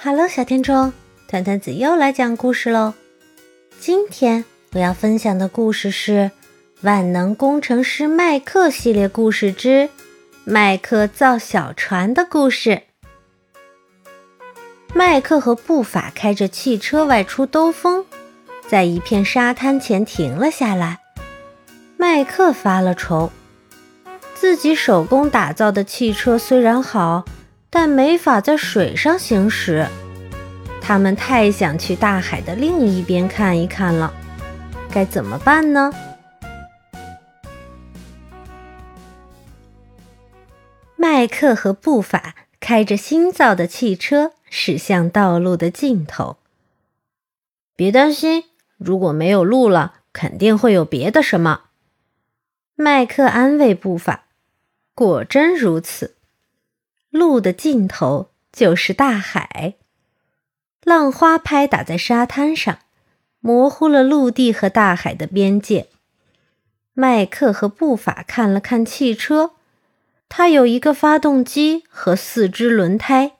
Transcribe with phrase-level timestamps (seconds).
[0.00, 0.92] Hello，小听众，
[1.26, 2.94] 团团子又来讲故事喽。
[3.80, 6.12] 今天我要分享的故事是
[6.82, 9.68] 《万能工程师麦克》系列故事之
[10.44, 12.70] 《麦克造小船的故事》。
[14.94, 18.06] 麦克和布法开着汽车外出兜风，
[18.68, 21.00] 在一片沙滩前停了下来。
[21.96, 23.32] 麦克发了愁，
[24.36, 27.24] 自己手工打造的汽车虽然好。
[27.70, 29.86] 但没法在水上行驶，
[30.80, 34.12] 他们太想去大海的另一边看一看了，
[34.90, 35.92] 该怎么办呢？
[40.96, 46.38] 麦克和布法开着新造的汽车驶向道路的尽头。
[47.76, 48.44] 别担心，
[48.76, 51.62] 如果没有路了，肯定会有别的什么。
[52.74, 54.24] 麦克安慰布法。
[54.94, 56.17] 果真如此。
[57.18, 59.74] 路的尽头就是大海，
[60.84, 62.78] 浪花拍打在沙滩上，
[63.40, 65.88] 模糊了陆地和大海的边界。
[66.94, 69.52] 麦克和布法看了看汽车，
[70.28, 73.32] 它有一个发动机和四只轮胎，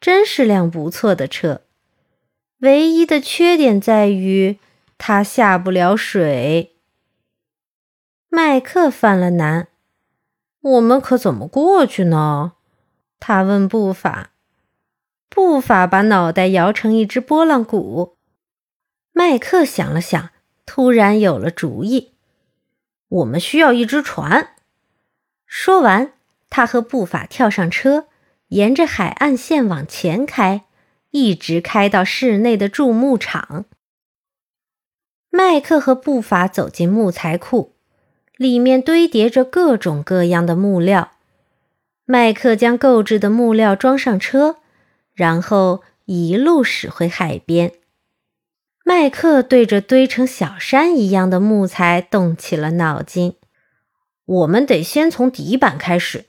[0.00, 1.62] 真是辆不错的车。
[2.58, 4.58] 唯一的缺点在于
[4.98, 6.72] 它下不了水。
[8.28, 9.68] 麦克犯了难，
[10.60, 12.52] 我们可怎么过去呢？
[13.26, 14.32] 他问步法，
[15.30, 18.18] 步法把脑袋摇成一只拨浪鼓。
[19.14, 20.28] 麦克想了想，
[20.66, 22.12] 突然有了主意
[23.08, 24.50] ：“我们需要一只船。”
[25.48, 26.12] 说完，
[26.50, 28.08] 他和步法跳上车，
[28.48, 30.66] 沿着海岸线往前开，
[31.12, 33.64] 一直开到室内的铸木厂。
[35.30, 37.72] 麦克和步法走进木材库，
[38.36, 41.12] 里面堆叠着各种各样的木料。
[42.06, 44.58] 麦克将购置的木料装上车，
[45.14, 47.72] 然后一路驶回海边。
[48.84, 53.36] 麦克对着堆成小山一样的木材动起了脑筋
[54.26, 56.26] ：“我们得先从底板开始。”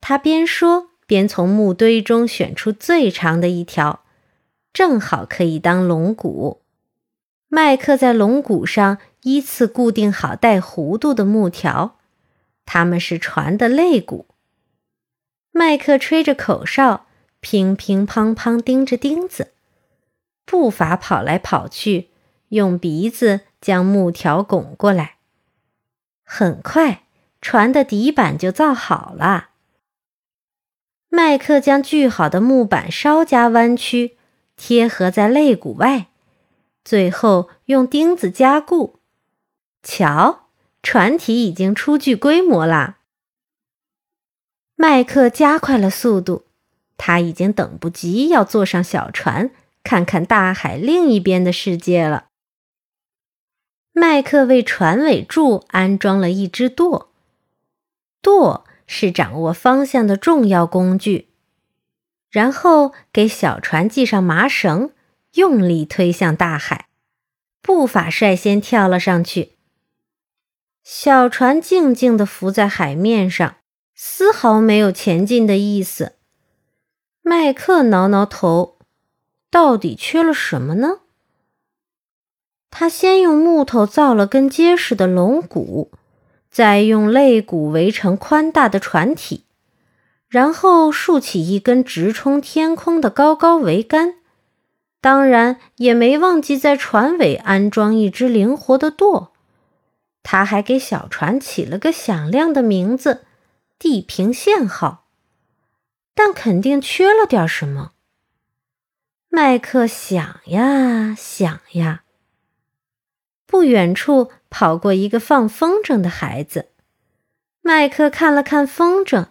[0.00, 4.04] 他边说边从木堆中选出最长的一条，
[4.72, 6.62] 正好可以当龙骨。
[7.48, 11.96] 麦克在龙骨上依次固定好带弧度的木条，
[12.64, 14.26] 它们是船的肋骨。
[15.52, 17.06] 麦克吹着口哨，
[17.40, 19.52] 乒乒乓乓钉着钉子，
[20.44, 22.10] 步伐跑来跑去，
[22.50, 25.16] 用鼻子将木条拱过来。
[26.24, 27.04] 很快，
[27.40, 29.50] 船的底板就造好了。
[31.08, 34.18] 麦克将锯好的木板稍加弯曲，
[34.56, 36.08] 贴合在肋骨外，
[36.84, 39.00] 最后用钉子加固。
[39.82, 40.48] 瞧，
[40.82, 42.97] 船体已经初具规模啦！
[44.80, 46.44] 麦克加快了速度，
[46.96, 49.50] 他已经等不及要坐上小船，
[49.82, 52.28] 看看大海另一边的世界了。
[53.92, 57.10] 麦克为船尾柱安装了一只舵，
[58.22, 61.26] 舵是掌握方向的重要工具。
[62.30, 64.92] 然后给小船系上麻绳，
[65.34, 66.86] 用力推向大海。
[67.60, 69.54] 步法率先跳了上去，
[70.84, 73.56] 小船静静地浮在海面上。
[74.00, 76.12] 丝毫没有前进的意思。
[77.20, 78.76] 麦克挠挠头，
[79.50, 81.00] 到底缺了什么呢？
[82.70, 85.90] 他先用木头造了根结实的龙骨，
[86.48, 89.42] 再用肋骨围成宽大的船体，
[90.28, 94.14] 然后竖起一根直冲天空的高高桅杆。
[95.00, 99.32] 当然，也没忘记在船尾安装一只灵活的舵。
[100.22, 103.24] 他还给小船起了个响亮的名字。
[103.78, 105.06] 地平线号，
[106.14, 107.92] 但肯定缺了点什么。
[109.28, 112.02] 麦克想呀想呀，
[113.46, 116.70] 不远处跑过一个放风筝的孩子。
[117.60, 119.26] 麦克看了看风筝，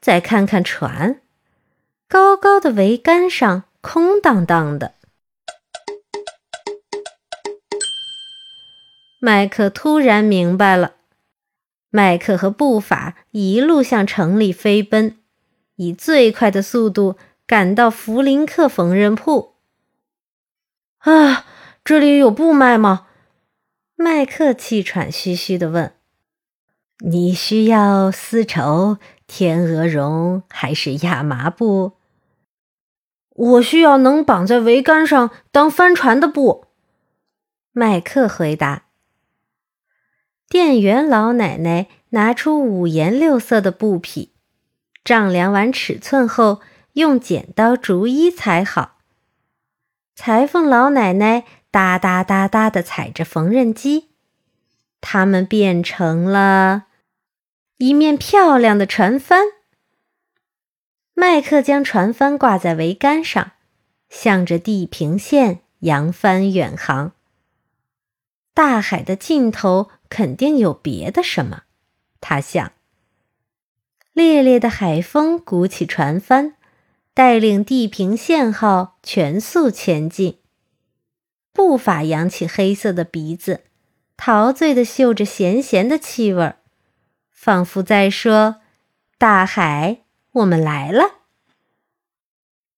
[0.00, 1.20] 再看看船，
[2.08, 4.94] 高高的桅杆上空荡荡的。
[9.20, 10.95] 麦克突然明白了。
[11.96, 15.16] 麦克和步法一路向城里飞奔，
[15.76, 17.16] 以最快的速度
[17.46, 19.54] 赶到弗林克缝纫铺。
[20.98, 21.46] 啊，
[21.82, 23.06] 这里有布卖吗？
[23.94, 25.94] 麦克气喘吁吁地问。
[27.00, 31.92] “你需要丝绸、天鹅绒还是亚麻布
[33.34, 36.66] ？”“我需要能绑在桅杆上当帆船的布。”
[37.72, 38.85] 麦克回答。
[40.48, 44.32] 店员老奶奶拿出五颜六色的布匹，
[45.04, 46.60] 丈量完尺寸后，
[46.92, 48.98] 用剪刀逐一裁好。
[50.14, 54.10] 裁缝老奶奶哒哒哒哒地踩着缝纫机，
[55.00, 56.84] 它们变成了
[57.78, 59.46] 一面漂亮的船帆。
[61.12, 63.52] 麦克将船帆挂在桅杆上，
[64.08, 67.12] 向着地平线扬帆远航。
[68.54, 71.62] 大海的尽头肯定有别的什么，
[72.20, 72.72] 他想。
[74.12, 76.54] 烈烈的海风鼓起船帆，
[77.12, 80.38] 带领地平线号全速前进。
[81.52, 83.64] 步伐扬起黑色的鼻子，
[84.16, 86.58] 陶醉地嗅着咸咸的气味儿，
[87.30, 88.56] 仿佛在说
[89.18, 91.22] ：“大海，我们来了。”